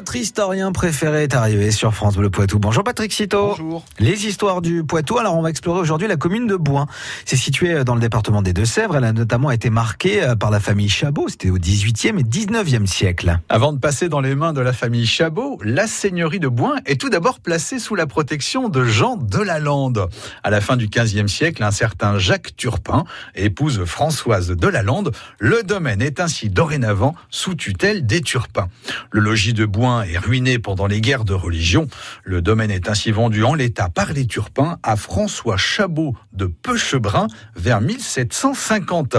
[0.00, 2.58] Votre historien préféré est arrivé sur France Bleu Poitou.
[2.58, 3.48] Bonjour Patrick Citeau.
[3.48, 3.84] Bonjour.
[3.98, 5.18] Les histoires du Poitou.
[5.18, 6.86] Alors on va explorer aujourd'hui la commune de Bouin.
[7.26, 8.96] C'est situé dans le département des Deux-Sèvres.
[8.96, 11.28] Elle a notamment été marquée euh, par la famille Chabot.
[11.28, 13.38] C'était au 18e et 19e siècle.
[13.50, 16.98] Avant de passer dans les mains de la famille Chabot, la seigneurie de Bouin est
[16.98, 20.08] tout d'abord placée sous la protection de Jean de la Lande.
[20.42, 23.04] À la fin du 15e siècle, un certain Jacques Turpin
[23.34, 25.12] épouse Françoise de la Lande.
[25.38, 28.68] Le domaine est ainsi dorénavant sous tutelle des Turpins.
[29.10, 31.88] Le logis de Bouin est ruiné pendant les guerres de religion.
[32.24, 37.26] Le domaine est ainsi vendu en l'état par les Turpins à François Chabot de Peuchebrun
[37.56, 39.16] vers 1750.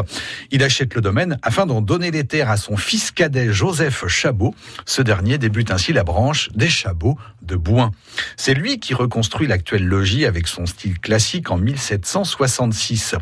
[0.52, 4.56] Il achète le domaine afin d'en donner les terres à son fils cadet Joseph Chabot.
[4.86, 7.92] Ce dernier débute ainsi la branche des Chabots de Bouin.
[8.38, 13.16] C'est lui qui reconstruit l'actuel logis avec son style classique en 1766.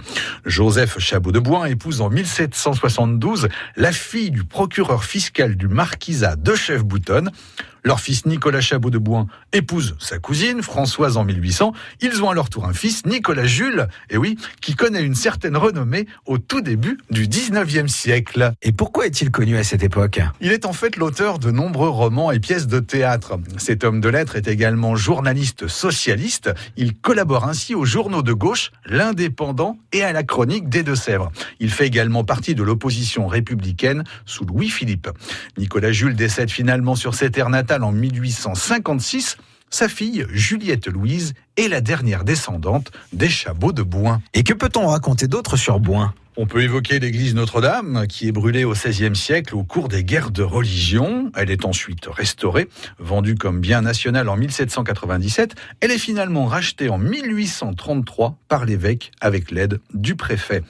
[0.46, 6.56] Joseph Chabot de Bouin épouse en 1772 la fille du procureur fiscal du marquisat de
[6.56, 7.29] Chef-Boutonne.
[7.30, 7.38] 呢？
[7.84, 11.74] Leur fils Nicolas Chabot de Bouin épouse sa cousine Françoise en 1800.
[12.02, 15.56] Ils ont à leur tour un fils, Nicolas Jules, et oui, qui connaît une certaine
[15.56, 18.54] renommée au tout début du 19e siècle.
[18.62, 20.20] Et pourquoi est-il connu à cette époque?
[20.42, 23.38] Il est en fait l'auteur de nombreux romans et pièces de théâtre.
[23.58, 26.52] Cet homme de lettres est également journaliste socialiste.
[26.76, 31.32] Il collabore ainsi aux journaux de gauche, l'Indépendant et à la Chronique des Deux-Sèvres.
[31.60, 35.10] Il fait également partie de l'opposition républicaine sous Louis-Philippe.
[35.58, 39.38] Nicolas Jules décède finalement sur ses terres natales en 1856,
[39.70, 44.22] sa fille, Juliette Louise, est la dernière descendante des Chabots de Bouin.
[44.34, 46.14] Et que peut-on raconter d'autre sur Bouin?
[46.42, 50.32] On peut évoquer l'église Notre-Dame, qui est brûlée au XVIe siècle au cours des guerres
[50.32, 51.34] de religion.
[51.36, 55.56] Elle est ensuite restaurée, vendue comme bien national en 1797.
[55.82, 60.64] Elle est finalement rachetée en 1833 par l'évêque avec l'aide du préfet.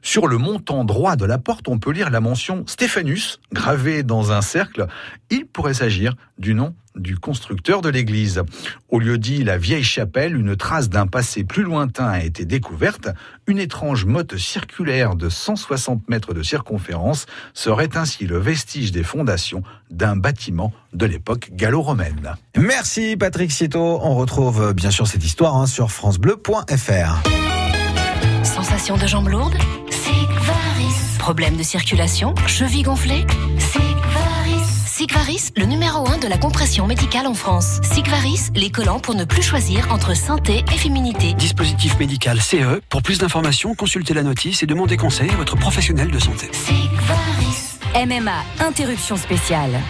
[0.00, 4.30] Sur le montant droit de la porte, on peut lire la mention Stéphanus, gravée dans
[4.30, 4.86] un cercle.
[5.30, 8.42] Il pourrait s'agir du nom du constructeur de l'église.
[8.88, 13.08] Au lieu dit la vieille chapelle, une trace d'un passé plus lointain a été découverte.
[13.46, 19.62] Une étrange motte circulaire de 160 mètres de circonférence serait ainsi le vestige des fondations
[19.90, 22.34] d'un bâtiment de l'époque gallo-romaine.
[22.56, 24.00] Merci Patrick Cito.
[24.02, 27.22] On retrouve bien sûr cette histoire hein, sur francebleu.fr.
[28.42, 29.56] Sensation de jambes lourdes
[29.90, 31.18] Sigvaris.
[31.18, 33.26] Problème de circulation Cheville gonflée
[33.58, 34.25] Sigvaris.
[34.96, 37.80] Sigvaris, le numéro 1 de la compression médicale en France.
[37.82, 41.34] Sigvaris, les collants pour ne plus choisir entre santé et féminité.
[41.34, 42.80] Dispositif médical CE.
[42.88, 46.48] Pour plus d'informations, consultez la notice et demandez conseil à votre professionnel de santé.
[46.50, 48.06] Sigvaris.
[48.06, 49.82] MMA, interruption spéciale.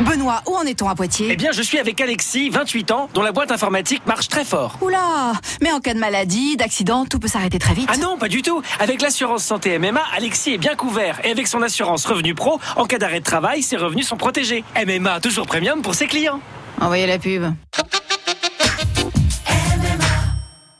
[0.00, 1.28] Benoît, où en est-on à Poitiers?
[1.30, 4.78] Eh bien, je suis avec Alexis, 28 ans, dont la boîte informatique marche très fort.
[4.80, 7.88] Oula Mais en cas de maladie, d'accident, tout peut s'arrêter très vite.
[7.92, 11.18] Ah non, pas du tout Avec l'assurance santé MMA, Alexis est bien couvert.
[11.24, 14.62] Et avec son assurance revenu pro, en cas d'arrêt de travail, ses revenus sont protégés.
[14.86, 16.40] MMA, toujours premium pour ses clients.
[16.80, 17.52] Envoyez la pub.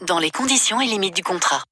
[0.06, 1.62] Dans les conditions et limites du contrat.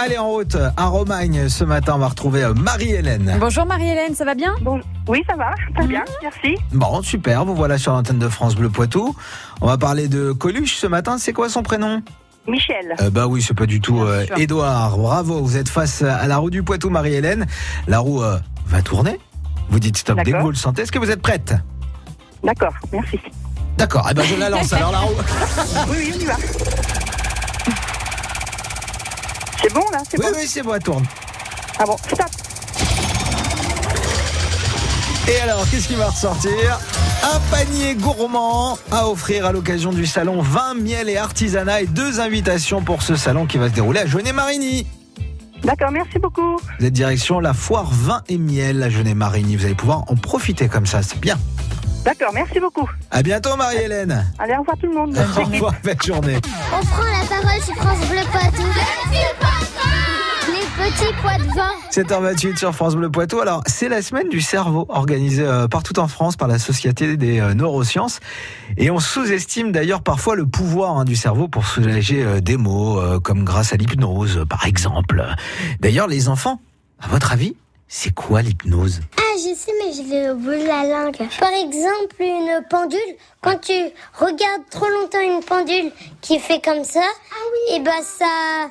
[0.00, 1.48] Allez en route à Romagne.
[1.48, 3.36] Ce matin, on va retrouver euh, Marie-Hélène.
[3.40, 4.54] Bonjour Marie-Hélène, ça va bien?
[4.62, 6.54] Bon, oui, ça va, très bien, merci.
[6.72, 7.44] Bon, super.
[7.44, 9.14] Vous voilà sur l'antenne de France Bleu Poitou.
[9.60, 11.18] On va parler de Coluche ce matin.
[11.18, 12.02] C'est quoi son prénom?
[12.46, 14.38] Michel, Euh, Bah oui, c'est pas du tout euh, sûr.
[14.38, 14.96] Édouard.
[14.98, 15.42] Bravo.
[15.42, 17.46] Vous êtes face à la roue du Poitou, Marie-Hélène.
[17.88, 19.18] La roue euh, va tourner.
[19.68, 20.42] Vous dites stop dès que D'accord.
[20.44, 20.82] vous le sentez.
[20.82, 21.54] Est-ce que vous êtes prête?
[22.44, 23.18] D'accord, merci.
[23.76, 24.06] D'accord.
[24.10, 25.14] Eh ben je la lance alors la roue.
[25.90, 26.34] Oui, oui, on y va.
[29.68, 31.04] C'est bon là, c'est Oui, bon oui, c'est bon, elle tourne.
[31.78, 32.26] Ah bon, stop.
[35.28, 36.80] Et alors, qu'est-ce qui va ressortir?
[37.22, 42.18] Un panier gourmand à offrir à l'occasion du salon 20 miel et artisanat et deux
[42.18, 44.86] invitations pour ce salon qui va se dérouler à Jeunet-Marigny.
[45.64, 46.56] D'accord, merci beaucoup.
[46.80, 49.56] Vous êtes direction la foire vin et miel à Jeunet-Marigny.
[49.56, 51.36] Vous allez pouvoir en profiter comme ça, c'est bien.
[52.04, 52.88] D'accord, merci beaucoup.
[53.10, 54.32] À bientôt Marie-Hélène.
[54.38, 55.18] Allez, au revoir tout le monde.
[55.36, 56.38] Au revoir, belle journée.
[56.72, 58.62] On prend la parole sur France Bleu Poitou.
[61.90, 63.40] 7h28 sur France Bleu Poitou.
[63.40, 67.40] Alors, c'est la semaine du cerveau organisée euh, partout en France par la Société des
[67.40, 68.20] euh, neurosciences.
[68.76, 73.00] Et on sous-estime d'ailleurs parfois le pouvoir hein, du cerveau pour soulager euh, des maux,
[73.22, 75.24] comme grâce à l'hypnose, par exemple.
[75.80, 76.60] D'ailleurs, les enfants,
[77.00, 77.56] à votre avis,
[77.88, 79.00] c'est quoi l'hypnose?
[79.16, 81.16] Ah, je sais, mais je l'ai au bout de la langue.
[81.40, 83.16] Par exemple, une pendule.
[83.40, 83.72] Quand tu
[84.12, 87.00] regardes trop longtemps une pendule qui fait comme ça,
[87.72, 88.70] et ben ça.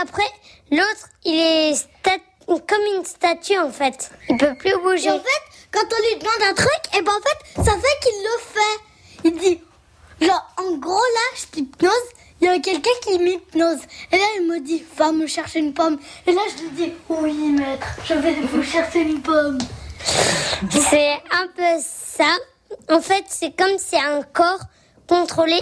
[0.00, 0.30] Après,
[0.70, 4.10] l'autre, il est stat- comme une statue en fait.
[4.28, 5.10] Il peut plus bouger.
[5.10, 8.22] en fait, quand on lui demande un truc, et ben en fait, ça fait qu'il
[8.22, 9.24] le fait.
[9.24, 9.60] Il dit,
[10.26, 11.92] genre, en gros là, je t'hypnose.
[12.40, 13.80] Il y a quelqu'un qui m'hypnose.
[14.12, 15.98] Et là, il me dit, va me chercher une pomme.
[16.24, 19.58] Et là, je lui dis, oui, maître, je vais vous chercher une pomme.
[20.70, 22.30] C'est un peu ça.
[22.90, 24.60] En fait, c'est comme si un corps
[25.08, 25.56] contrôlait